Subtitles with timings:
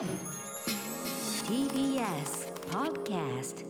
[0.00, 0.06] TBS
[2.70, 3.66] Podcast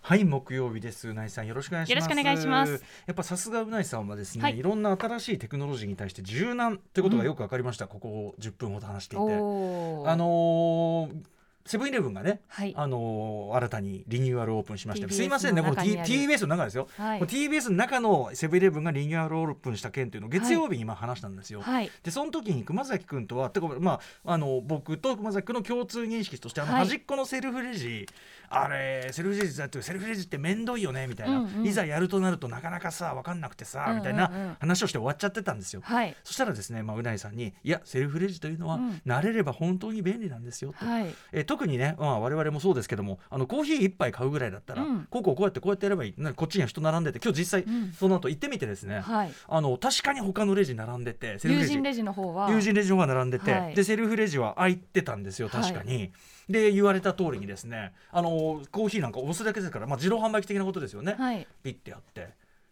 [0.00, 1.08] はい木曜日です。
[1.08, 1.90] うないさんよろしくお願いします。
[1.90, 2.84] よろしくお願いします。
[3.06, 4.58] やっぱさすがうないさんはですね、はい。
[4.58, 9.24] い、ろんな新しいテクノロジーに対して柔軟ということがよくわかりました、ここ10分ほど話していて。
[9.24, 11.33] あのー
[11.66, 12.74] セブンイレブンがね、はい。
[12.76, 17.20] あのー新たにリニューアルオープンしまして TBS すいませんねこの、T、TBS の中ですよ、はい。
[17.20, 21.90] TBS の中のセブンイレブンがリニューアルオープンした件というのを月曜日に今話したんですよ、はい。
[22.02, 28.06] でその時に熊崎君とはてか、まあ、あの僕と熊崎君の共通認識としてあのはい端っこのセルフレジ、
[28.50, 31.66] あれセルフレジだってセルフレジって面倒いよねみたいな、うんうん。
[31.66, 35.82] いざやるとなるとなかなかさ分かんなくてさ、みたいな話をして終わっちゃってたんですよ。
[35.84, 36.14] はい。
[36.24, 39.02] そしたらですね、まあ、うないさんに「いやセルフレジというのは、うん。
[39.06, 40.84] 慣れれば本当に便利なんですよ」と。
[40.84, 41.14] はい。
[41.32, 45.06] えー特にね、まあ、我々もそうですけどもあのコーヒー一杯買うぐらいだったら、うん。
[45.08, 46.14] こうこうこうやってこうやってやればいい。
[46.18, 47.92] なこっちには人並んでて今日実際、うん。
[47.92, 49.32] その後行ってみてですね、はい。
[49.48, 51.72] あの確かに他のレジ並んでてセルフレジ。
[51.72, 52.50] 友人レジの方は。
[52.50, 53.74] 友人レジの方が並んでて、はい。
[53.74, 56.12] でセルフレジは開いてたんですよ確かに。
[56.48, 61.46] で言われた通りにですねあのコーヒーなんか押すだけですから、まあ、自動販売機的なことですよね、はい。
[61.62, 62.30] ピッてやって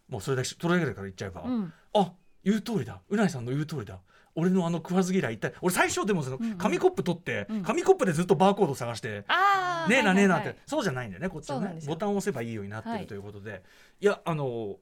[0.09, 1.73] もうそれだけそれだけから言っちゃえば、うん。
[1.95, 2.13] あ
[2.45, 3.01] 言う通りだ。
[3.09, 4.01] うないさんの言う通りだ
[4.35, 7.63] 俺のあの食わず嫌い一体俺最初でもその紙コップ取って、うん。
[7.63, 9.25] 紙コップでずっとバーコード探して、
[9.89, 11.79] ねえなねえなって、はいそうじゃないんだよねこっちはね。
[11.87, 13.63] ボタンを押せばいいようになってはいるということで、
[14.01, 14.77] い、やあの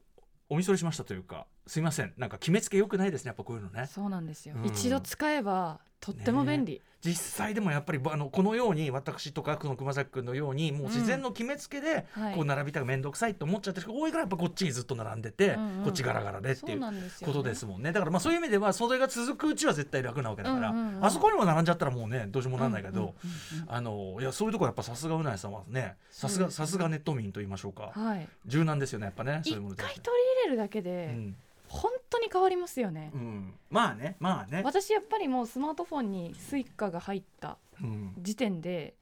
[0.49, 2.13] お見それしましたというかすいません。
[2.17, 3.87] なんか決めつけよくないですねやっぱこういうのね。
[3.87, 4.65] そうなんですよ、うん。
[4.65, 12.35] 一度使えばとっても便利、実際でもやっぱりあのこのように私とかこの熊崎君のようにもう自然の決めつけで、はい。
[12.35, 15.83] こう並びたく面倒くさいと思っちゃってる人が多いからやっぱこっちにずっと並んでて、うんうん。
[15.83, 16.81] こっちガラガラでってそいう
[17.25, 17.91] ことですもんね。
[17.91, 21.05] だからまあそういう意味ではそれが続くうちは絶対楽なわけだから、うんうんうん。
[21.05, 23.75] あそこにも並んじゃったらもうねどうしようもなんないけど、うんうんうんうん。
[23.75, 27.91] あのいやそういうところやっぱさすがうないさんはねさすがさすがネット民と言いましょうか。
[27.93, 28.27] はい。
[28.45, 31.35] 柔軟ですよねやっぱねそう一いうものに対して回取り入れるだけうでん
[31.71, 38.93] 本当に変わりますよね、うん、まあねまあね、私やっぱりもうスマートフォンに Suica が入ったうん、時点で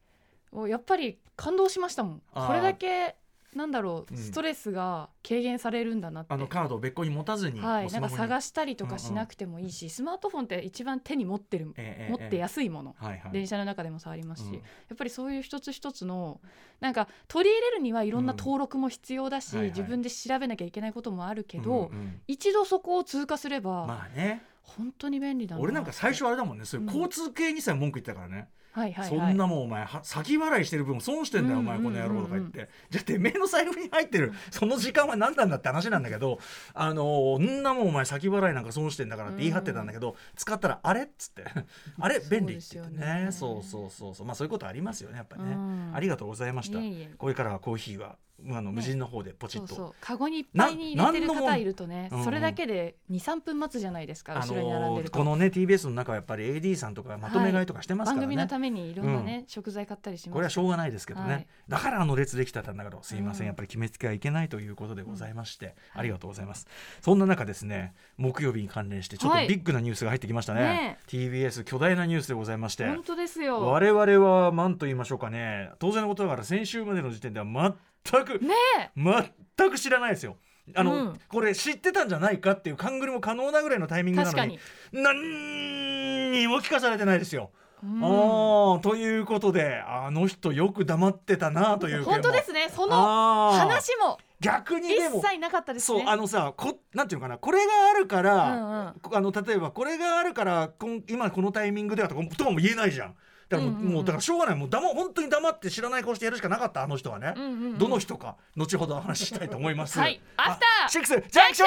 [0.52, 2.22] おやっぱり感動しましたもん。
[2.34, 3.16] これだけ
[3.55, 4.17] なんだろう、うん。
[4.17, 6.33] ストレスが軽減されるんだなって。
[6.33, 12.20] あのカードを別個に持たずに、はい、なんか探し、したりとかしなくてもいいし、スマートフォンって一番手に持ってる、ええええ。
[12.20, 14.54] 持ってやすいもの、はいはい、電車の中でも触りますし、うん。
[14.55, 14.60] や
[14.93, 16.42] っぱりそういう一つ一つの
[16.80, 19.71] なんか取り入れるにはいろんな登録も必要だし、はいはい。
[19.71, 22.21] 自分で調べなきゃいけないこともあるけど、うんうん。
[22.27, 24.43] 一度そこを通過すれば、まあね。
[24.64, 26.66] 本当に便利だな俺なんか最初あれだもんね。
[26.66, 26.93] そういううん。
[26.95, 34.33] 交通系にさえ文句言ってたからね、はいはいはい、そんなもんお前は先払いしてる分損してんだよ、うんお前この野郎とか言って、うんじゃあてめえの財布に入ってる。
[34.52, 36.39] その時間は何なんだって話なんだけど
[36.73, 41.03] あのーんなもんお前先払いなんか損してんだからって言い張ってたんだけど、使ったらあれ？
[41.03, 41.43] っつって。
[41.99, 42.19] あれ？
[42.30, 43.27] 便利って言ってね。
[43.31, 44.27] そそうそうそうそう。
[44.27, 45.91] まあそういうことありますよねやっぱね、うん。
[45.95, 46.80] ありがとうございました。
[47.17, 48.17] これからはコーヒーは
[48.52, 49.95] あの無人の方でポチッと、そうそう。
[50.02, 52.26] カゴにいっぱいに入れてる方いるとねうんうん。
[52.26, 55.20] それだけで23分待つじゃないですか、あ後ろに並んでると。
[55.20, 60.33] のーこのね TBS の中はやっぱり AD さんとかまとめ買いとかしてますからね、番組のためにいろんなね、食材買ったりします。
[60.33, 61.48] これはしょうがないですけどね、はい。
[61.67, 63.48] だからあの列できたんだけどすいません、うん。
[63.48, 66.67] やっぱり決めつけはいけないということでございまして、ありがとうございます。
[67.02, 69.48] そんな中ですね木曜日に関連してちょっとはい。
[69.48, 72.88] ビッグなニュースが入ってきましたね,、ね TBS 巨大なニュースでございまして。
[72.88, 73.61] 本当ですよ。
[73.61, 75.72] 我々は何と言いましょうかね。
[75.80, 78.55] 当然のことながら先週までの時点では全く、ね
[78.95, 80.37] 全く知らないですよ。
[80.76, 81.20] あの、うん。
[81.27, 84.60] これ知ってたんじゃないかっていう勘繰りも可能なぐらいのタイミングなのに
[84.92, 87.52] 何にも聞かされてないですよ。
[87.83, 88.04] うん。
[88.04, 92.70] ああということであの人よく黙ってたなという本当ですね。
[92.73, 95.99] その話も逆にでも一切なかったですね。
[95.99, 97.37] そうあのさこなんていうのかな。
[97.37, 99.16] これがあるから、うんうん。
[99.17, 100.71] あの例えばこれがあるから
[101.08, 103.16] 今このタイミングではとかとかも言えないじゃん
[103.49, 103.93] だからもう,、うんうんうん。
[103.95, 104.55] もうだからしょうがない。
[104.55, 107.77] もうだま本当に黙って知らない顔してやるしかなかったあの人はね、うんうんうん。
[107.77, 109.99] どの人か後ほどお話ししたいと思います。
[109.99, 110.21] はい。
[110.37, 111.65] アフターシックスジャンクショ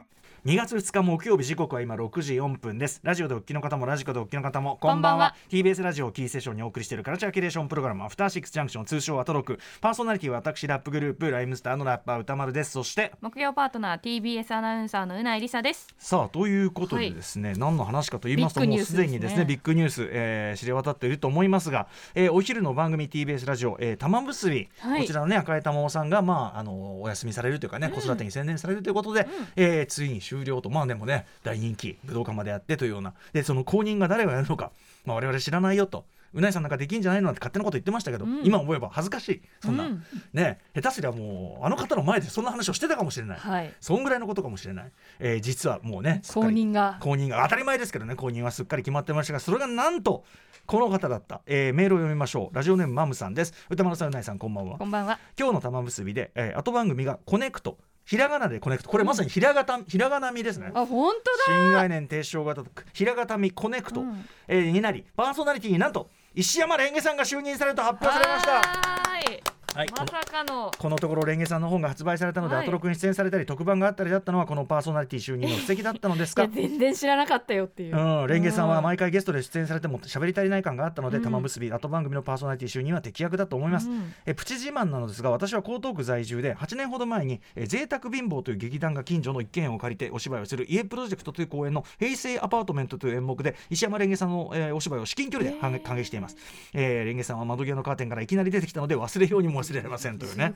[0.00, 0.06] ン.
[0.44, 2.98] 2月2日木曜日時刻は今6時4分です。
[3.04, 5.36] ラジオでお聞きの方もラジコでお聞きの方もこんばんは。
[5.48, 12.72] TBS ラジオをキーセッションにお送りしているカルチャーキュレーションプログラムアフターシックスジャンクション通称アトロクパーソナリティは私ラップグループライムスターのラッパー歌丸です。
[12.72, 15.86] そして木曜パートナー TBS アナウンサーのうないりさです。
[15.96, 21.86] さあということでですね、何の話かと言いますともうすでにですねビッグニュース、えー知れ渡っていると思いますが、
[22.16, 25.02] えーお昼の番組 TBS ラジオ、えー、玉結び、はい。
[25.02, 30.70] こちらのね赤江玉緒さんがまああのお休みされるというかね、子育てに専念されるということで、えーついに終了と。
[30.70, 33.14] まあでもね大人気武道館までやってというような。
[33.32, 34.72] でその後任が誰がやるのか、
[35.04, 36.06] まあ、我々知らないよと。
[36.34, 38.40] うないさんなんかできんじゃないのなんて勝手なこと言ってましたけど、うん。
[38.42, 39.42] 今思えば恥ずかしい。
[39.60, 40.02] そんな、うん。
[40.32, 43.72] ね下手すりゃもうあの方の前でそんな話をしてたかもしれない、はい。
[43.80, 46.96] そんぐらいのことかもしれない、えー実はもうね公認が。
[47.00, 47.42] 公認が。
[47.42, 49.34] 当たり前ですけどね公認はすっかり決まってました。
[49.34, 50.24] がそれがなんと
[50.64, 52.56] この方だった、えーメールを読みましょう。
[52.56, 53.52] ラジオネームマムさんです。
[53.68, 54.78] 宇多丸さん宇内さんこんばんは。
[54.78, 55.18] こんばんは。
[55.38, 58.90] 今日の玉結びで、えー後番組がコネクトひらがなでコネクト。
[58.90, 60.70] これまさにひらがたひらがなみですね。
[60.74, 61.14] あ本
[61.46, 61.58] 当だ。
[61.62, 62.62] 新概念提唱型。
[62.92, 64.28] ひらがたみコネクト、うん。
[64.48, 69.90] えーになりパーソナリティになんと石山蓮華さんが就任されると発表されましたはーい。
[69.90, 70.70] まさかの。
[70.76, 72.64] このところ蓮華さんの本が発売されたので、はい。
[72.64, 76.46] アトロクに出演されたり特番があったりだったのはこのパーソナリティ就任の布石だったのですが。
[76.52, 81.22] 全然知らなかったよっていう、うん、レンゲさんは前毎回ゲストで出演されても喋り足りない感があったので、うん。
[81.22, 84.12] 玉結び後番組のパーソナリティ就任は適役だと思います、うん。
[84.26, 96.36] えプチ自慢なのですが私は江東区在住で8年ほど前に「え贅沢貧乏」という劇団が近所の一軒家を借りてお芝居をする家プロジェクトという公演の「平成アパートメント」という演目で石山レンゲさんの、えーお芝居を至近距離で歓迎歓迎しています、
[96.72, 100.54] えーレンゲさんは窓際のカーテンからいきなり出てきたので忘れようにも忘れられませんというね。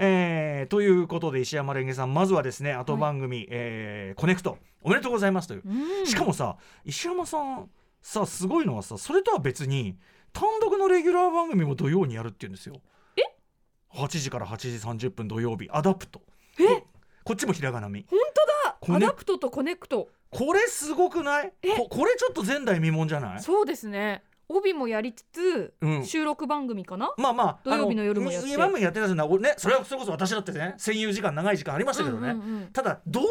[0.00, 6.06] えーということで石山レンゲさんまずはですね後番組、えーコネクトおめでとうございますという、うん。
[6.06, 7.68] しかもさ石山さん
[8.00, 9.96] さすごいのはさそれとは別に
[10.32, 12.80] 単独のレギュラー番組も土曜にやるっていうんですよ。
[13.16, 13.22] え
[13.96, 14.56] ？8時から8
[14.96, 16.20] 時30分土曜日アダプト。
[16.60, 16.84] え？
[17.24, 18.06] こっちもひらがなみ。
[18.08, 18.96] 本当だ。
[18.96, 20.08] アダプトとコネクト。
[20.30, 21.52] これすごくない？
[21.76, 23.40] ここれちょっと前代未聞じゃない？
[23.42, 26.04] そうですね帯もやりつつ、うん。
[26.04, 27.12] 収録番組かな？
[27.18, 28.46] まあまあ土曜日の夜もやって。
[28.46, 29.54] あの今もやってたじゃない俺ね。
[29.58, 32.66] それはそれこそ私だってね占有時間長い時間ありましたけどね、うんうんうん。
[32.72, 33.26] ただ同時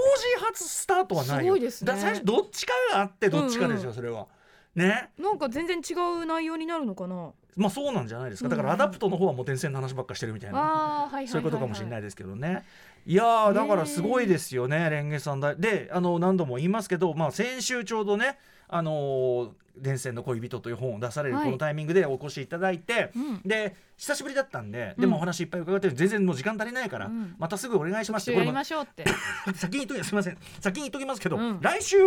[0.46, 1.54] 発スタートはないよ。
[1.56, 1.94] すごいですね。
[1.98, 3.94] 最初どっちかがあってどっちかですよ、うんうん。
[3.96, 4.28] それは。
[4.76, 5.10] ね。
[5.18, 7.32] なんか全然違う内容になるのかな？
[7.56, 8.50] まあそうなんじゃないですか。
[8.50, 11.28] だからアダプトの方はもう電線の話ばっかしてるみたいな、あーはいはいはいはい。
[11.30, 12.64] そういうことかもしれないですけどね。
[13.08, 15.40] いやーだからすごいですよね、蓮華さん。
[15.40, 15.56] だ。
[15.56, 18.38] で、あの何度も言いますけど、まあ、先週ちょうどね、
[18.68, 19.50] あのー
[19.82, 21.46] 電線の恋人という本を出されるはい。
[21.46, 23.42] このタイミングでお越しいただいて、うん。
[23.46, 25.02] で久しぶりだったんで、うん。
[25.02, 27.36] でもお話いっぱい伺って全然もう時間足りないから、うん。
[27.38, 29.06] またすぐお願いしますってましょうって。
[29.56, 30.38] 先に言っときすみません。
[30.60, 31.60] 先に言っときますけど、うん。
[31.62, 31.98] 来週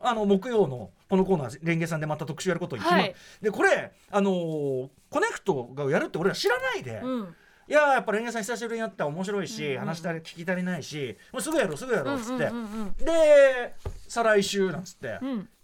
[0.00, 3.14] あの木曜のこのコーナーレンゲさんでまた特集やることに決まる、はい。
[3.40, 7.36] でこれあのーコネクトがやるって俺ら知らないで、うん。
[7.68, 12.50] いやーやっぱレンゲさん久しぶりに会ったら面白いし、うんうん話したり聞き足りないしもうすぐやろうすぐやろうっつって、
[13.04, 13.74] で
[14.08, 15.18] 再来週なんつって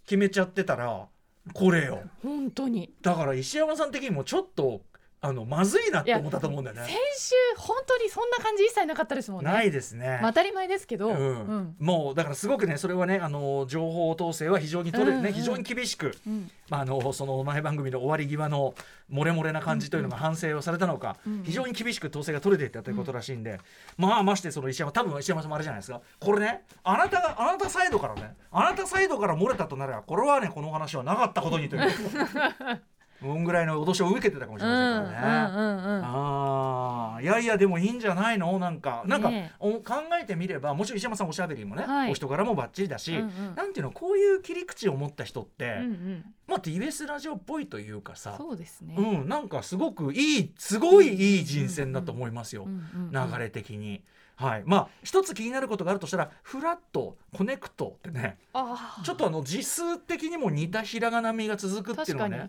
[0.05, 1.07] 決めちゃってたら
[1.53, 2.03] これよ。
[2.23, 2.93] 本当に。
[3.03, 4.83] だから石山さん的にもちょっと
[5.21, 9.51] あのまずいなって思ったと思うんだよ先ね週本当にそんな感じ一切なかったですもんね。
[9.51, 11.17] ないですね、まあ当たり前ですけど、うん。
[11.17, 11.23] う
[11.57, 11.77] ん。
[11.81, 16.51] もうだからすごくねそれはねあの情報統制は非常に取れ、うんうんね非常に厳しく、うん。
[16.69, 18.75] まあ、あのその前番組の終わり際の
[19.11, 21.33] 漏れ漏れな感じというのが反省をされたのか、うん。
[21.33, 23.59] うん非常に厳しく統制が取れていったということらしいんで、
[23.97, 26.01] まあましてその石山多分石山さんもあれじゃないですか。
[26.21, 31.83] これねあなたがあなたサイドからねあなたサイドから漏れたとなればこれはねこの話はなかったことにという
[33.23, 36.03] うんぐらいの脅しを受けてたかもしれませんからね。
[36.05, 38.81] ああいやいやでもいいんじゃないのなん。
[38.81, 40.99] かなんか、ねお考えてみればもちろん。
[40.99, 43.73] 石山さんおしゃべりもね、はいお人柄もバッチリだし、うんうんなん。
[43.73, 46.25] ていうのこういう切り口を持った人って、うんうん。
[46.47, 49.49] まあ TBS ラジオっぽいというかさそうですね、うん、なん。
[49.49, 52.67] かすごくいいすごいいい人選だと思いますよ、
[53.13, 54.03] 流れ的に。
[54.37, 62.49] はい、まあ一つ気になることがあるとしたらフラットコネクトってねあちょっとあの字数的にも似たひらがなみが続くっていうのはね、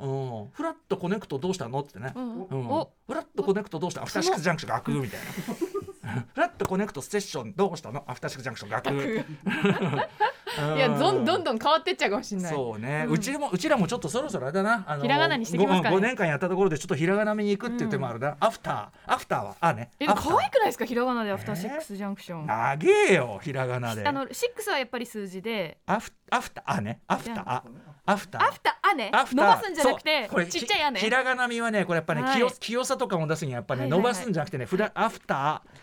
[0.00, 2.46] うん、フラットコネクトどうしたのってね、うん。
[2.48, 5.26] フラットコネクトどうしたアフターシックスジャンクション学みたいな。
[6.34, 8.04] フラットコネクトセッションどうしたの？
[8.06, 9.26] アフターシックスジャンクション学
[10.76, 12.52] いやどんどんんどん変わってっちゃうかもしれない。
[12.52, 14.84] そうね、ううんちもうちらもちょっとそろそろあれだな。
[14.86, 15.96] あのひらがなにしてきますかね。
[15.96, 19.14] 5年間やったところでちょっとひらがなみに行くっていう手もあるな、アフター。
[19.14, 19.90] アフターはあね。
[20.00, 20.84] え可愛くないですか？
[20.84, 22.78] ひらがなでアフターシックスジャンクション、長
[23.10, 24.06] えよひらがなで。
[24.06, 25.78] あの6はやっぱり数字で。
[25.86, 27.00] アフアフターあね。
[27.06, 27.42] アフター。
[27.46, 27.64] あ
[28.10, 28.42] アフター。
[28.48, 29.46] アフターあねアフター。
[29.46, 32.36] 伸ばすんじゃなくてこれちっちゃいあねひひらがなみはねこれやっぱね、はい。
[32.36, 34.02] 清清さとかも出すにはやっぱね、はいはいはい。
[34.02, 35.78] 伸ばすんじゃなくてねフラアフター。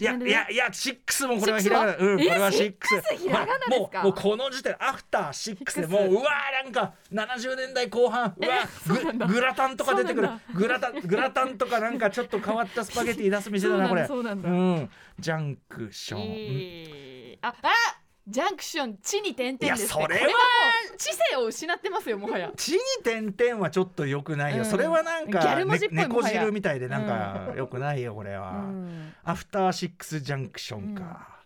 [0.00, 2.94] いやいやいやシックスもこれはひらがなうんこえれはシックス。
[3.14, 4.02] ひらがなですか？
[4.02, 10.30] もうもうこの時点アフターシックスでもううわーなんか70年代後半うわググラタンとか出てくる。
[10.54, 14.06] グラタングラタンとかなんかちょっと変わったスパゲティ出す店だなこれ。
[14.06, 14.48] そうなんだ。
[14.48, 17.46] うんジャンクション、えー。
[17.46, 20.32] ああジャンクション地に点々です、ね、いやそれは。
[20.96, 22.52] 知性を失ってますよもはや。
[22.56, 24.70] 地に点々はちょっと良くないよ、うん。
[24.70, 29.12] それはなんギャか、ル文字っぽいね、猫汁みたいでなんか良くないよこれは、うん。
[29.24, 31.41] アフターシックスジャンクションか、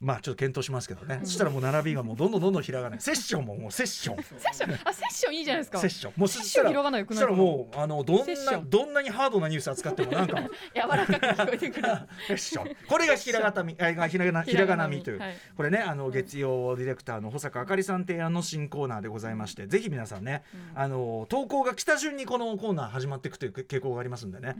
[0.00, 3.00] まあちょっと検討しますけどね、そしたらもう並びがもうどんどんどんどんひらがない。
[3.00, 4.22] セッションももうセッション。
[4.22, 5.78] セッションあセッションいいじゃないですか。
[5.78, 6.12] セッション。
[6.16, 10.40] もうセッシそしたらョン広がないよくそしたないからなもうあのどんなどんなにハードなニュース扱ってもなんか。
[10.40, 11.88] 柔らかく聞こえてくる。
[12.28, 12.76] セッション。
[12.88, 14.42] これがひらがたみあがひらがな。
[14.42, 15.36] ひらがなみという、はい。
[15.56, 20.42] これねあの月曜ディレクターの保坂あかりさん提案の新コーナーでございましてぜひ皆さんね、
[20.74, 24.56] あの投稿が来た順にこのコーナー始まっていくという傾向がありますんでね、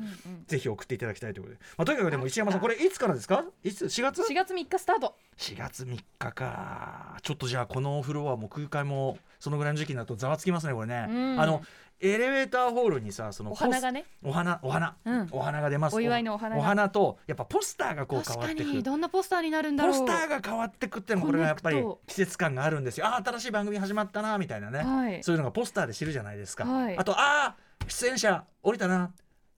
[0.47, 3.45] ぜひ送っていただきたいということで、まあ、とにかくでも石山さんこれいつからですか？
[3.63, 7.19] いつ？4月？4月3日スタート4月3日か。
[7.23, 11.41] ちょっとじゃあこのフロアも空間もそのぐらいの時期になるとざわつきますねこれね、うん。
[11.41, 11.63] あの
[11.99, 14.05] エレベーターホールにさそのお花がね。
[14.23, 15.29] お花お花、うん。
[15.31, 15.97] お花が出ます。
[15.97, 16.61] お祝いのお花が。
[16.61, 20.01] お花とやっぱポスターがこう変わってくにどんなポスターになるんだろう。
[20.01, 23.07] ポスターが変わってくってのもこれがやっぱり季節感があるんですよ。
[23.07, 25.23] あー新しい番組始まったなみたいなね、はい。
[25.23, 26.97] そういうのがポスターで知るじゃないですか、はい。
[26.97, 29.13] あとあー出演者降りたな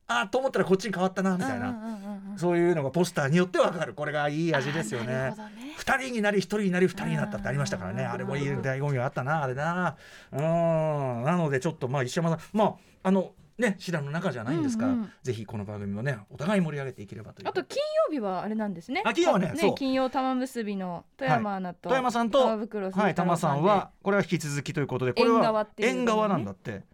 [0.08, 1.98] あーと思ったらこっちに変わったなみたいな、うんうんうんうん
[2.38, 3.94] そういうのがポスターによってわかる。
[3.94, 5.06] これがいい味ですよね。
[5.06, 5.34] ね。
[5.76, 8.04] 二人になり一人になり二人になったってありましたからね。
[8.04, 9.96] うんあれもいい醍醐味があったなあれな
[10.30, 11.24] うん。
[11.24, 14.86] なのでちょっとまあ石山さんまああのね知らの中じゃないんですか。
[14.86, 15.12] ら、うんうん。
[15.24, 17.48] ぜひこの番組もねお互い盛り上げていければという。
[17.48, 19.02] あと金曜日はあれなんですね。
[19.04, 19.74] あ金曜はねそう。
[19.74, 26.84] 金曜玉結びの富山アナと、富山さんとはい玉さんはこれは引き続きということでこれ縁側は縁側なんだって。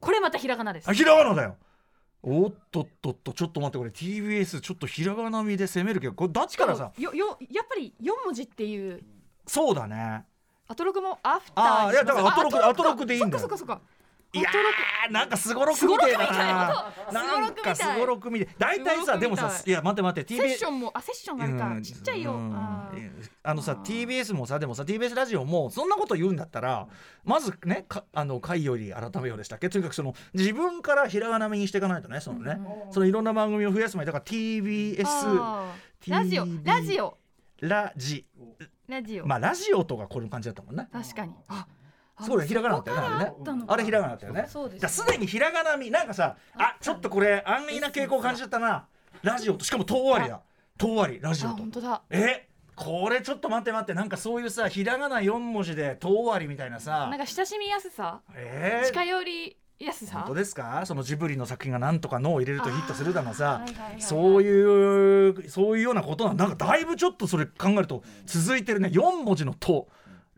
[0.00, 0.88] これまたひらがなです。
[0.88, 1.56] あひらがなだよ
[2.26, 6.90] おっとっとっとちょっと待ってこれ TBS ちょっとひらがなみで攻めるけどこれどっちからさ。
[6.96, 9.02] よよやっぱり四文字っていう。
[9.46, 10.24] そうだね。
[10.66, 13.40] アトロクもアフターああいやだからアトロクあアトロクでいいんだよ。
[13.40, 13.93] そっかそっかそっか
[14.34, 14.50] いや
[15.10, 16.12] なんかすごろくみたい。
[16.12, 17.48] だなすな。
[17.50, 18.54] んかすごろくみたい。
[18.58, 21.66] 大体さでもさいや待って待ってクセッ TBS ションもあセッションがあるか。
[21.68, 21.82] うん。
[21.82, 22.32] ちっちゃいよ。
[22.32, 22.54] うん。
[23.42, 26.88] あのさ TBS もさでもさ TBS ラジオもそんなこと言うんだったら
[27.24, 29.68] まずねかあの回より改めようでしたっけ？
[29.68, 32.58] とにかくその自分からひらがなみにしていかないとねそのね、
[32.90, 35.04] そのいろんな番組を増やす前だから TBS
[36.08, 37.16] ラジオラジオ。
[37.60, 38.26] ラジ。
[38.88, 39.26] ラジオ。
[39.26, 40.88] まあラジオとかこういう感じだったもんね。
[40.92, 41.32] 確かに。
[41.48, 41.66] あ
[42.20, 43.64] そうだよひらがなだったよねあれね。
[43.66, 44.46] あれひらがなだったよね。
[44.48, 48.86] そうですすでにひらがなみなんかさあちょっとこれ安易な傾向感じちゃったな。
[49.22, 50.40] ラジオとしかも遠割りだ。
[50.78, 51.58] 遠割りラジあオと。
[51.58, 52.02] 本当だ。
[52.10, 57.08] えこれちょっと待って待ってなんかそういうさひらがな4文字でと終わりみたいなさ。
[57.08, 58.20] なんか親しみやすさ？
[58.34, 58.86] えー。
[58.88, 60.18] 近寄りやすさ？
[60.18, 60.82] 本当ですか？
[60.84, 63.44] そのジブリの作品がなんとか「の」を入れるとヒットするだのさ。
[63.44, 64.02] はいはいはいはい。
[64.02, 68.88] そういうそういうようなことなんなんかだいぶちょっとそれ考えると続いてるね。
[68.88, 69.88] 4文字の「と」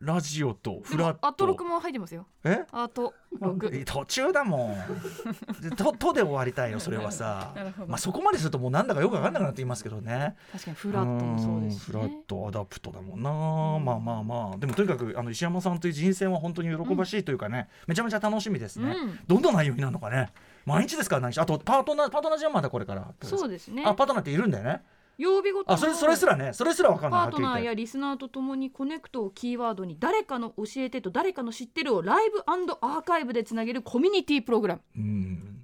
[0.01, 1.21] ラジオとフでラット。
[1.23, 2.27] もアトロクも入ってますよ。
[2.45, 2.65] え？
[2.71, 3.15] アート。
[3.41, 4.77] ロク途中だもん。
[5.61, 7.53] でととで終わりたいよそれはさ。
[7.55, 7.89] なるほど。
[7.89, 10.37] まあそこまでするともうなんだかよく分かんなくなっていますけどね。
[10.53, 12.23] 確かにフラットもそうですし、ねんフラッ。
[12.27, 14.57] トアダプトだもんな、まあまあまあ。
[14.59, 19.19] でもとにかくあの石山さんという人生は本当に喜ばしいというかね、めちゃめちゃ楽しみですね、うん。
[19.27, 20.33] どんな内容になるのかね。
[20.65, 23.15] 毎日ですからあとパートナーパートナーじゃまだこれから。
[23.23, 23.85] そうですね。
[23.87, 24.83] あパートナーっているんだよね
[25.19, 34.81] 曜日ごとのあそれそれすらねそれすら分かんないパートナーやリスナーとともにコネクトをキーワードに誰かの教えてと誰かの知ってるをライブアーカイブでつなげるコミュニティプログラム。
[34.97, 35.56] うん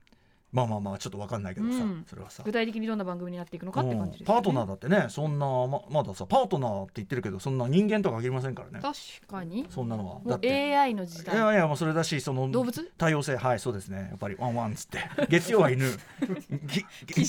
[0.52, 2.04] まあまあまあちょっと分かんないけどさ、うん。
[2.09, 2.42] それはさ。
[2.44, 8.80] 具体的にどんな番組になっていくのかって感じです、ね、パートナーだってねそんなままださパートナーって言ってるけどそんな人間とは限りませんからね。
[8.80, 9.66] 確かに。
[9.71, 10.21] そんなのは。
[10.26, 10.76] だって。
[10.76, 11.35] AI の時代。
[11.35, 12.92] いやいやもうそれだしその動物？
[12.99, 13.37] 多様性。
[13.37, 14.09] はいそうですね。
[14.11, 14.99] やっぱりワンワンっつって。
[15.28, 15.87] 月曜は犬。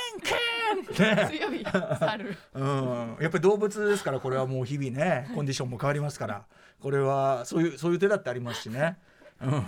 [0.95, 1.65] 水曜日
[1.99, 3.17] 猿うん。
[3.21, 6.45] やっぱり動物ですからこれはもう日々ねコンディションも変わりますから
[6.81, 8.99] これはそういうそういう手だってありますしね。
[9.41, 9.65] うん。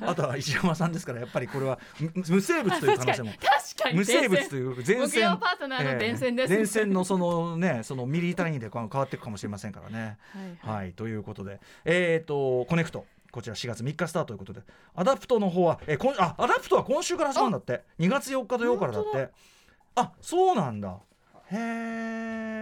[0.06, 3.30] あとは石山さんですからやっぱりこれはむ無生物という可能性も。
[3.30, 10.18] 確かに無生物という前木線曜パートナーの伝線です、ええ前線のそのねそのミリ単位で変わっていくかもしれませんからね。
[10.62, 10.76] はい。
[10.76, 10.92] はい。
[10.92, 11.60] ということで。
[11.84, 13.04] えっ、とコネクト。
[13.32, 14.62] こちら4月3日スタートということで。
[14.94, 17.82] アダプトの方はえ今あアダプトは今週から始まるんだって。
[17.98, 19.30] 2月4日土曜からだって
[20.00, 20.98] あそうなんだ。
[21.52, 21.56] へ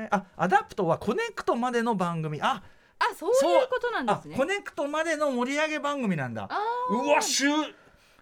[0.05, 2.41] えあアダプトはコネクトまでの番組。
[2.43, 2.63] あ
[2.99, 4.37] あそういうことなんであすね。
[4.37, 6.49] コネクトまでの盛り上げ番組なんだ。
[6.51, 6.59] あ
[6.91, 7.45] うわ周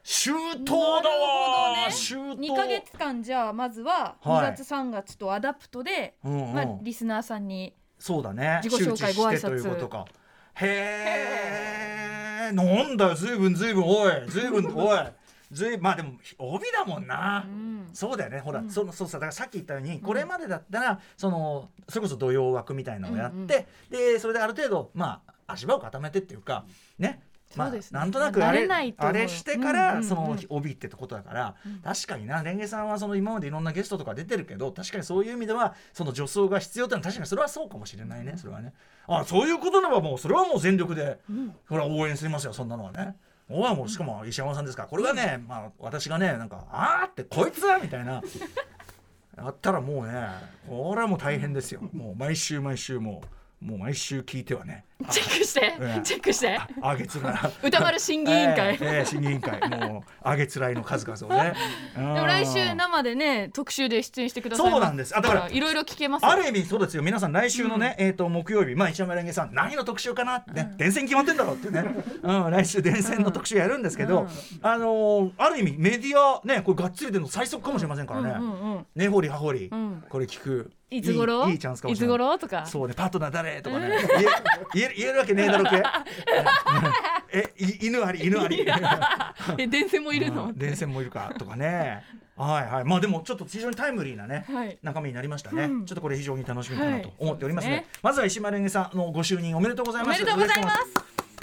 [0.02, 0.30] 周
[0.64, 4.52] 到だわ周到2か月間じゃあまずははい。
[4.52, 6.54] 2月3月とアダプトで、うんうん。
[6.54, 8.60] まあ、リスナーさんにそうだね。
[8.62, 10.04] 自己紹介周知してということか。
[10.54, 14.12] へえなんだよずいぶんずいぶんおい。
[14.28, 14.98] ずいぶんおい
[15.50, 17.88] ずいまあでも帯だもんな、うん。
[17.92, 18.40] そうだよね。
[18.40, 26.64] ほら、そのそうさだからさっき言ったように、これまでだったらそのそれこそ土曜枠みたいなのをやって、でそれである程度まあ足場を固めてっていうか
[26.98, 27.22] ね。
[27.54, 27.80] まあ、ね。
[27.92, 30.04] なんとなくあれ,、あれしてから、うんうんうん。
[30.04, 32.42] その帯ってことだから、確かにな。
[32.42, 38.74] レンゲさんはその今までいろんなゲストとか出てるけど確かにそういう意味ではその助走が必要ってのは確かにそれはそうかもしれないねそれはね。
[39.06, 41.20] あそういうことならばもうそれはもう全力で、
[41.68, 43.16] ほら応援しますよそんなのはね。
[43.48, 48.22] おはもうしかも石山さんですからこれがね、まあ、私がねなんか「あーってこいつは!」みたいな。
[49.36, 50.14] やったらもうね
[50.66, 51.82] これはもう大変ですよ。
[51.92, 53.22] もう毎週毎週も
[53.60, 54.84] もう毎週聞いてはね。
[55.10, 55.76] チェックして。
[55.80, 56.02] うん。
[56.02, 56.58] チェックして。
[56.58, 57.50] ああげつら。
[57.62, 58.74] 歌丸審議委員会。
[58.74, 59.60] ええええ審議委員会。
[59.68, 61.54] もうあげつらいの数々をね。
[61.94, 65.16] で でも来週生でね特集で出演してくださいそうなんです。
[65.16, 66.30] あだからいろいろ聞けますよ。
[66.30, 67.02] ある意味そうですよ。
[67.02, 71.84] 皆さん来週のね、えー、と木曜日、まあ、石山レンゲさん何の特集かなってね、電線決まってんだろうってね、
[72.22, 74.28] うん、来週電線の特集やるんですけど、
[74.62, 80.04] あのーある意味メディアねこれがっつりでの最速かもしれませんからね、うんうんうん根掘り葉掘り、ん。
[80.08, 81.46] これ聞くいつ頃？
[81.46, 82.18] いいいいチャンスかもいつしれない。
[82.18, 82.38] 頃？
[82.38, 82.64] とか。
[82.66, 83.88] そうねパートナー誰とかね。
[84.74, 85.82] 言え言える言えるわけねえだろけ。
[87.32, 88.66] えい犬あり犬あり。
[89.58, 90.58] え電線もいるの、うん。
[90.58, 92.04] 電線もいるかとかね。
[92.36, 92.84] はいはい。
[92.84, 94.78] まあでもちょっと非常にタイムリーなね、はい。
[94.82, 95.86] 中身になりましたね、うん。
[95.86, 97.02] ちょっとこれ非常に楽しみかなはい。
[97.02, 98.00] と思っておりますので、そうですね。
[98.02, 100.22] まずは石丸レンゲさんのご就任おめでとうございます。
[100.22, 100.78] おめでとうございます。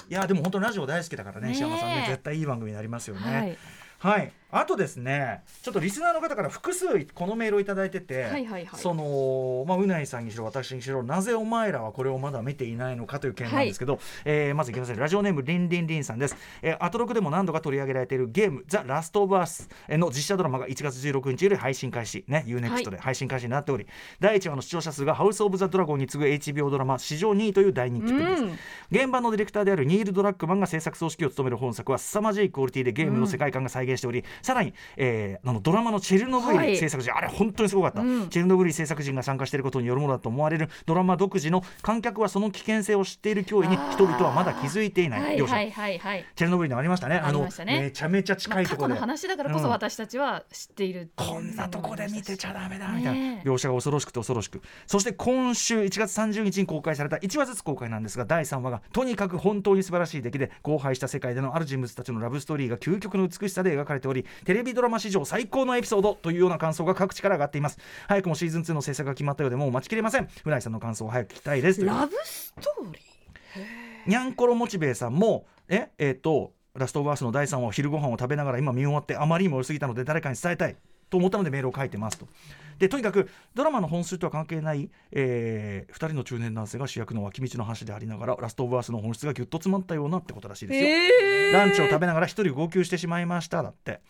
[0.10, 3.58] いやでも本当ラジオ大好きだからね石山さんね絶対いい番組になりますよね。
[4.02, 4.18] はい。
[4.18, 8.80] はい、あとですねちょっとリスナーの方から複数このメールをいただいてて、はいはいはい。
[8.80, 15.00] そのまあうないさんにしろ私にしろなぜお前らはこれをまだ見ていないのかという件なんですけど、えーまずいきますね。
[15.00, 22.24] ラジオネームリンリンリンさんです、えーアトロクでも何度か取り上げられているゲーム「ザ・ラスト・オブ・アース」の実写ドラマが1月16日より配信開始。
[22.28, 23.88] ね UNEXT で配信開始になっており、
[24.20, 28.52] 第1話の視聴者数が「ハウス・オブ・ザ・ドラゴン」に次ぐ HBO ドラマ史上2位という大人気っぷりです、うん。
[28.92, 36.72] 現場のディレクターであるニール・ドラッグマンが制作総指揮を務める本作は凄まじいクオリティでゲームの世界観が再現しており、さらに、えーあのドラマのチェルノブイはい。
[36.72, 38.30] リ制作陣、あれ本当にすごかった、うん。
[38.30, 46.26] チェルノブイリ制作陣が参加していることによるものだと思われるドラマ独自の観客はその危険性を知っている脅威に人々はまだ気づいていない両者、はいはいはいはい。
[46.36, 47.16] チェルノブイリのありましたね。
[47.16, 47.74] ありましたね。
[47.74, 49.72] あのめちゃめちゃ近いところで、話だからこそうん。
[49.72, 53.42] 私たちは知っているうこんなとこで見てちゃダメだみたいな。
[53.44, 54.62] 描写が恐ろしくて恐ろしく。
[54.88, 67.80] そして今週1月30日に公開された1話ずつ公開なんですが第3話がとにかく本当に素晴らしい出来で荒廃した世界でのある人物たちのラブストーリーが究極の美しさで描かれておりテレビドラマ史上最高のエピソードというような感想が各地から上がっています。
[68.08, 70.28] 早くもシーズン2の制作が決まったようでもう待ちきれません。
[70.44, 71.84] 船井さんの感想を早く聞きたいです。
[71.84, 74.10] ラブストーリー。
[74.10, 80.76] にゃんころモチベイさんもええっ、とラストオブアースの第3話を昼ご飯を食べながら今見終わってあまりにも良すぎたので誰かに伝えたい
[81.14, 82.28] と思ったのでメールを書いてますと。
[82.80, 90.88] でとにかくドラマの本数とは関係ない、え2人の中年男性が主役の脇道の話でありながらラストオブアースの本質がぎゅっと詰まったようなってことらしいですよ。
[90.90, 94.02] えランチを食べながら一人号泣してしまいましただって、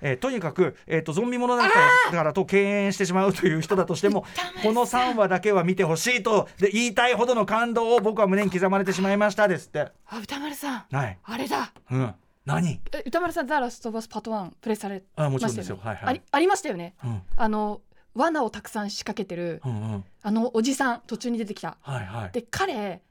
[0.00, 4.24] えーとにかく、えー、とゾンビ物語だからと敬遠してしまうという人だとしても
[4.62, 9.90] この3話だけは見てほしいとで言いたいほどの感動を僕は胸に刻まれてしまいましたですって。
[10.06, 10.84] あ歌丸さん。
[10.92, 11.72] はい、あれだ。
[11.90, 12.14] うん、
[12.44, 12.80] 何？
[12.92, 15.78] え歌丸さんザラストバスパート1プレイされあもちろんですよ。
[15.82, 16.04] はいはい。
[16.06, 16.94] ありありましたよね？
[17.04, 17.22] うん。
[17.36, 17.80] あの
[18.14, 20.04] 罠をたくさん仕掛けてるうんうん。
[20.22, 21.76] あのおじさん途中に出てきた。
[21.80, 22.30] はいはい。
[22.32, 23.02] で彼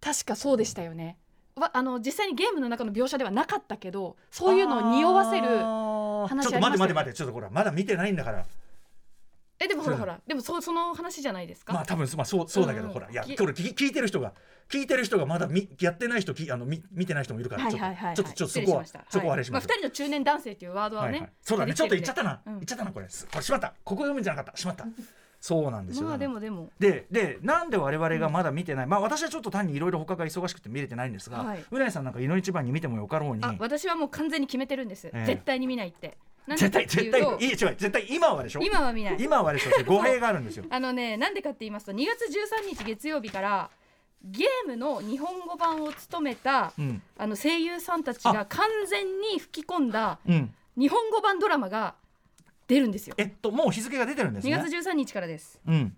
[0.00, 1.16] 確かそうでしたよね。
[1.56, 8.46] わあの実際にゲームの中の描写ではなかったけどそういうのを匂わせる話ちょっと待って待って待ってちょっとほらまだ見てないんだから
[9.62, 12.92] えでもほらほらでもそその話じゃないですか、まあ多分まあそうそうだけど、うん。
[12.92, 14.32] ほらいやきこれ聞聞いてる人が
[14.70, 18.16] 聞いてる人がまだみやってない人きあのみ見てない人もいるからはいちょっとはいはいはい。
[18.16, 21.74] ちょっとちょっとそこは失礼しましたそこはあれしましょうはいまあ、2人の中年男性っていうワードはね、はいはい、そうだね。
[21.74, 22.52] ちょっと言っちゃったな、うん。
[22.54, 23.08] 言っちゃったなこれ。
[23.08, 23.74] すこれしまった。
[23.84, 24.58] ここ読むんじゃなかった。
[24.58, 24.86] しまった。
[25.40, 26.70] そうなんですよ、まあでもでも。
[26.78, 31.64] ででなんで我々がまだ見てない、まあ私はちょっと単にいろいろ他が忙しくて見れてないんですが、はい。
[31.70, 33.42] うなぎさんなんかいの一番に見てもよかろうに。
[33.42, 35.24] あ私はもう完全に決めてるんです、ええ。
[35.26, 36.18] 絶対に見ないって
[36.56, 38.60] 絶対絶対いい違う絶対今はでしょ？
[38.62, 39.16] 今は見ない。
[39.18, 39.84] 今はでしょ？
[39.84, 40.64] 語弊があるんですよ。
[40.70, 42.24] あのねなんでかって言いますと2月
[42.66, 43.70] 13日月曜日から
[44.22, 47.02] ゲームの日本語版を務めたうん。
[47.16, 50.54] あの声優さんたちが完全に吹き込んだうん。
[50.76, 51.94] 日本語版ドラマが
[52.68, 53.14] 出るんですよ。
[53.18, 55.60] えっともう日付が出てるんです2ね月13日からです。
[55.66, 55.96] うん。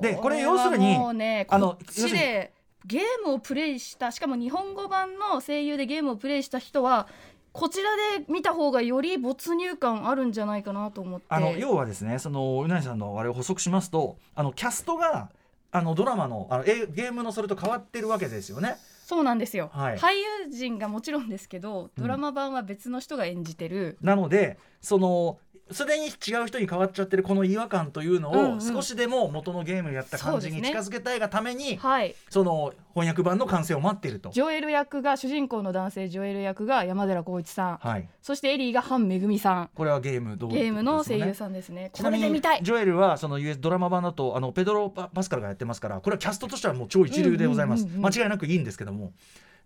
[0.00, 2.52] でこれ要するにはもうねあのこっちで
[2.84, 7.06] ゲームをプレイしたしかも日本語版の声優でゲームをプレイした人は
[7.54, 11.26] こちらで見た方がより没入感あるんじゃないかなと思って。
[11.28, 15.30] あの要はですねそのうなぎさんのあれを補足しますとあのキャストが
[15.70, 18.76] あのドラマのあのえゲームのそれと変わってるわけですよね。
[19.06, 19.98] そうなんですよ、はい。
[19.98, 20.14] 俳
[20.46, 25.38] 優陣がもちろんですけどドラマ版は別の人が演じてる、なのでその
[25.70, 32.14] すでに違う人に変わっちゃってるこの違和感というのを少しでも元のゲームやった感じに近づけたいがためにはい。
[32.28, 34.30] その翻訳版の完成を待っていると。
[34.30, 37.76] ジョエル役が主人公の男性ジョエル役が山寺宏一さん。
[37.78, 39.70] はい、そしてエリーがハンめぐみさん。
[39.74, 41.90] これはゲームどうゲームの声優んさんですね。
[41.94, 42.60] ちなみにこれで見たい。
[42.62, 48.02] ジョエルはその US ドラマ版だとあのペドロ・パパスカルがやってますからこれはキャストとしてはもう超一流でございます、うんうんうんうん。
[48.06, 49.12] 間違いなくいいんですけども。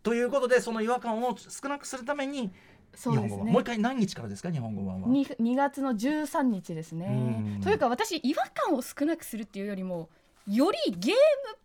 [0.03, 2.53] ということでその違和感を少なくするために
[2.95, 7.61] そうですねもう一回何日からですか日本語版は？2, 2月の13日ですうんね。
[7.63, 10.09] というか私違和感を少なくするっていうよりも
[10.49, 11.17] よりゲーム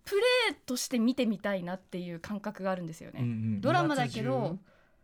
[0.04, 3.22] プレイとして見てみたいなっていう感覚があるんですよね。
[3.22, 4.58] うんうんドラマだけど2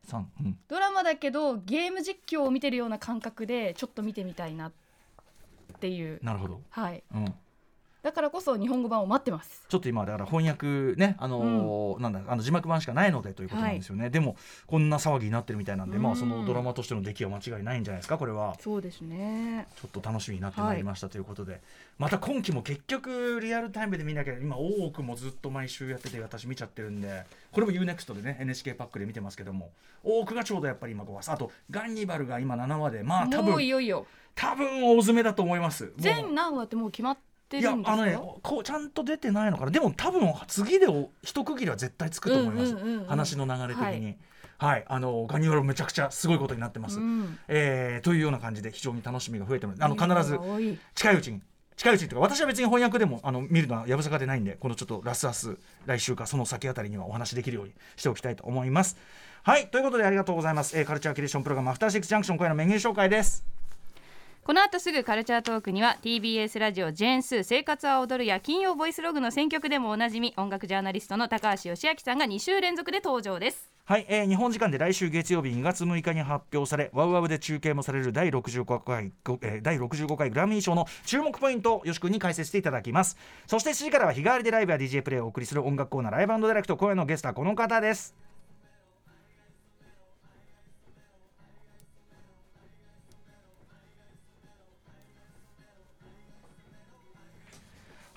[0.06, 4.72] 月13うんドラマだけどゲーム実況を見てるような感覚でちょっと見てみたいなっ
[5.80, 6.20] ていう。
[6.22, 7.04] なるほど、はい。
[7.14, 7.34] うん、
[8.02, 9.66] だからこそ日本語版を待ってます。
[9.68, 16.18] ちょっと今だから翻訳ねあのーなんだあの字幕版しかないのでということなんですよね、でもこんな騒ぎになってるみたいなんで、まあうん。
[16.18, 18.56] そのドラマとしての出来は間違いないんじゃないですかこれは。
[18.60, 19.68] そうですね。
[19.76, 21.62] ちょっと楽しみになってまいりましたということで、
[21.98, 27.26] また今期も結局リアルタイムで見なきゃ今大奥もずっと毎週やってて私見ちゃってるんで。
[27.52, 29.72] これも UNEXT でね NHK パックで見てますけども。
[30.04, 34.06] 大奥がちょうどやっぱり今5話あとガンニバルが今7話でまあ多分いよいよ。
[34.36, 35.92] 多分大詰めだと思います。
[35.98, 37.98] 全何話ってもう決まっているんですか？
[37.98, 39.72] やあのねこうちゃんと出てないのかな。
[39.72, 43.06] でも多分次でお一区切りは絶対つくと思います、うんうんうんうん。
[43.06, 44.16] 話の流れ的に。
[44.58, 49.82] はい、あのガニバルめちゃくちゃすごいことになってます、うんえーというような感じで非常に楽しみが増えてます。
[49.82, 50.38] あの必ず
[50.96, 51.42] 近いうちに
[51.78, 58.98] 近いうちにというか私は別に翻訳でもあの見るのはやぶさかでないんでこのちょっとラスアス来週かその先あたりにはお話できるようにしておきたいと思います
[59.44, 63.46] はいということでありがとうございます、えーカルチャーキュレーションプログラムアフターシックスジャンクション今夜のメニュー紹介です
[64.50, 73.72] この後すぐカルチャートークには TBS ラジオジェーンス生活は踊るや金曜ボイスログの選曲でもおなじみ音楽ジャーナリストの高橋義明さんが2週連続で登場です。
[73.86, 79.12] はい、えー日本時間で来週月曜日2月6日に発表されワウワウで中継もされる第65回、
[79.44, 83.18] えー第65回グラミー賞の注目ポイントをよし君に解説していただきます。
[83.46, 88.29] そして7時からは日替わりでライブや DJ プレイをお送りする音楽コーナーライブディレクト今夜のゲストはこの方です。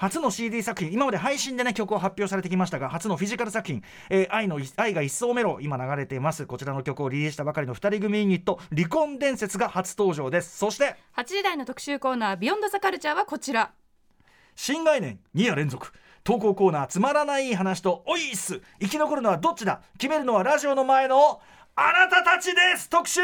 [0.02, 6.44] 初の CD 作品今まで配信でね曲を発表されてきましたが初のフィジカル作品「えー愛の愛が一層メロ」今流れています。
[6.46, 10.58] こちらの曲をリリースしたばかりの2人組ユニット離婚伝説が初登場です。
[10.58, 13.70] そして8時台の特集コーナービヨンドザカルチャーはこちら。
[14.56, 15.92] 新概念2夜連続。
[16.24, 18.60] 投稿コーナーつまらない話とおいっす。
[18.80, 19.82] 生き残るのはどっちだ？
[19.98, 21.40] 決めるのはラジオの前の
[21.76, 22.90] あなたたちです。
[22.90, 23.20] 特集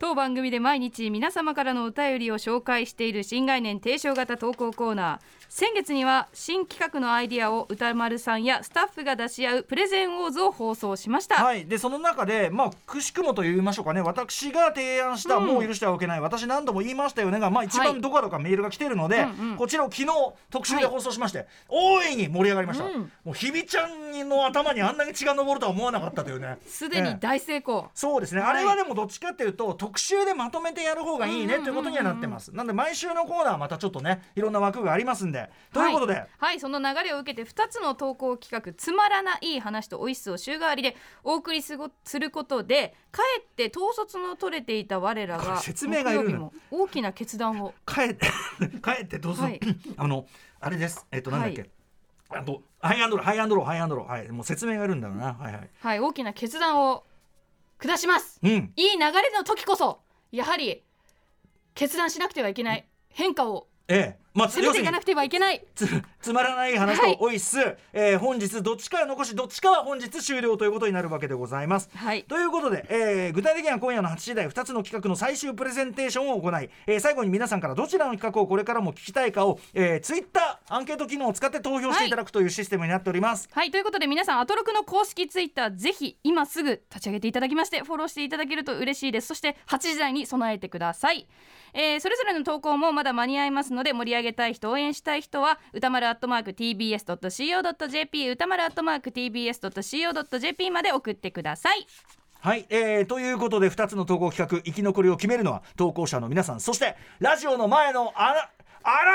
[0.00, 5.40] 当番組で毎日皆様からのお便りを紹介している新概念提唱型投稿コーナー。
[5.50, 11.66] 先月には新企画のアイディアを歌丸さんやスタッフが出し合うプレゼンウォーズを放送しました、はい。
[11.66, 14.00] でその中でまあくしくもと言いましょうかね。
[14.00, 17.88] 私が提案した、うんもう許してはおけない私何度も言いましたよねがまあ一はい。
[17.88, 19.56] 番どこかどかメールが来ているので、うんうん。
[19.56, 20.08] こちらを昨日
[20.50, 23.00] 特集で放送しまして、大いに盛り上がりました、うん。
[23.24, 26.56] もう日比ちゃんの頭にあんなに血が上るとは思わなかったというね。
[26.64, 28.50] すでに大成功、そうですね、はい。
[28.50, 35.50] あれはでもどっちかっていうと特集でまとめてやる方がいいねということにはなってます、なんで毎週のコーナーはまたちょっとねいろんな枠がありますんで。
[35.72, 46.52] ということで、はいその流れを受けて2つの投稿企画「つまらない話とおいしさ」を週替わりでお送りすごすることでかえって統率の取れていた我らが説明がいるの。
[46.70, 47.74] 大きな決断を。
[47.84, 48.26] 帰って
[48.82, 49.60] 帰ってどうぞ、はい。
[49.96, 50.26] あの
[50.60, 51.06] あれです。
[51.10, 51.62] えっとなんだっけ、
[52.28, 52.40] はい。
[52.42, 54.06] あとハイアンドローハイアンドローハイアンドロー。
[54.06, 54.28] はい。
[54.30, 55.34] もう説明がいるんだろうな。
[55.34, 55.70] はいはい。
[55.80, 57.04] はい大きな決断を
[57.80, 58.38] 下します。
[58.42, 58.72] うん。
[58.76, 60.82] いい流れの時こそやはり
[61.74, 62.86] 決断しなくてはいけない。
[63.08, 65.64] 変化をええまあ攻めていかなくてはいけない。
[65.74, 65.86] つ
[66.20, 67.16] つまらない話はい。
[67.16, 67.58] とおいっす、
[67.92, 71.90] えー本日どっちかは残しどっちかは本日終了ということになるわけでございます。
[71.94, 72.22] はい。
[72.24, 83.48] ということで、えー具体的には今夜の8時台2つの企画の最終プレゼンテーションを行い、えー最後に皆さんからどちらの企画をこれからも聞きたいかを、えー、ツイッターアンケート機能を使って投票していただくというシステムになっております。
[83.52, 83.70] はい。
[83.70, 89.28] ということで皆さんアトロクの公式ツイッターぜひ今すぐ立ち上げていただきましてフォローしていただけると嬉しいです。
[89.28, 91.26] そして8時台に備えてください、
[91.72, 101.86] えーそれぞれの投稿もまだ間に合いますので盛り上げたい人応援したい人は歌丸アットマーク TBS.CO.JP 歌丸アットマーク TBS.CO.JP まで送ってください。
[102.40, 108.48] はい、えー、ということで2つの投稿企画生き残りを決めるのは投稿者の皆さんそしてラジオの前のあな
[108.82, 109.12] あな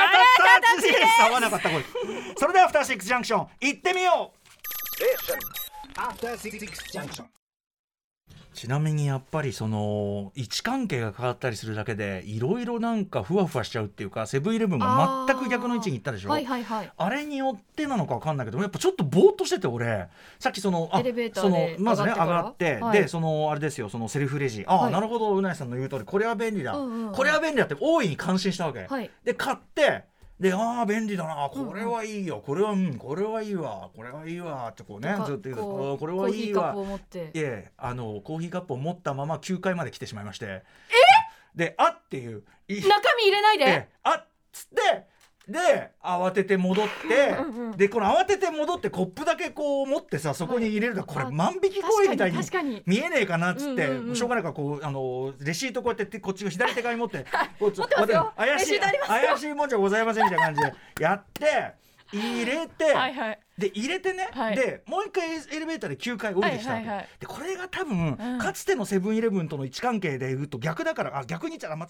[0.62, 1.24] たたちです。
[1.24, 1.84] 合わなかったこれ
[2.38, 4.46] それでは「アフターシックスジャンクション」行ってみよう。
[4.96, 5.39] Station.
[5.98, 6.56] After Six
[6.94, 7.35] Junction.
[8.56, 16.30] ちなみにやっぱりその位置関係が変わったりするだけでいろいろなんかふわふわしちゃうっていうかセブンイレブンが全く逆の位置に行ったでしょ？
[16.30, 16.91] はいはいはい。
[16.98, 20.08] あれによってなのか分かんないけどやっぱちょっとぼーっとしてて俺。
[20.39, 23.02] さっきそのあエレベーターそのでまずね上がって、はい。
[23.02, 24.63] でそのあれですよそのセルフレジ。
[24.65, 24.91] ああ、はい。
[24.94, 27.13] なるほどうなぎさんの言う通りこれは便利だ、うんうんうん。
[27.13, 29.12] これは便利だって大いに感心したわけ、はい。
[29.24, 30.06] で買って
[30.39, 31.50] でああ便利だな。
[31.50, 32.43] これはいいよ。
[32.45, 33.89] これはうんこれはいいわ。
[33.95, 36.76] これはいいわってこうねずっと言うここれはいいわ。
[36.95, 37.32] って。
[37.34, 40.45] いえあのコーヒーカップを持ったまま9階まで来てしまいまして。
[40.45, 40.63] え？
[41.56, 42.43] であっていう。
[42.67, 45.08] い中身入れないで、ええあっつって
[45.47, 54.15] で慌てて戻ってでこの慌てて戻ってコップだけこう持ってさそこに入れると、これあ万引き行為みたいに見えねえかなっつって、うんうんうん。
[54.15, 57.25] しょうがないからこうあのレシートこうやってこっちが左手側に持って
[57.60, 57.77] 持って
[58.36, 61.73] 怪しい怪しいもんじゃございませんみたいな感じでやって
[62.12, 63.39] 入れて、はいはい。
[63.58, 64.55] で入れてね、はい。
[64.55, 67.10] でもう一回エレベーターで9階降りてきたはいはいはい。
[67.19, 68.39] でこれが多分、うん。
[68.39, 71.89] かつてのセブンイレブンとの位置関係で言うと逆だからあ逆に言っちゃ間違